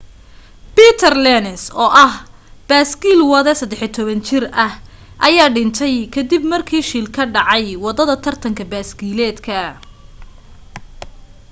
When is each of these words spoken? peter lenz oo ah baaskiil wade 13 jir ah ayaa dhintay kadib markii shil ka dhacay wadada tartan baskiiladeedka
peter 0.75 1.13
lenz 1.25 1.63
oo 1.83 1.89
ah 2.05 2.13
baaskiil 2.69 3.21
wade 3.31 3.53
13 3.65 4.25
jir 4.29 4.43
ah 4.65 4.73
ayaa 5.27 5.49
dhintay 5.57 5.95
kadib 6.15 6.43
markii 6.53 6.83
shil 6.89 7.07
ka 7.15 7.23
dhacay 7.35 7.67
wadada 7.85 8.15
tartan 8.25 8.53
baskiiladeedka 8.71 9.59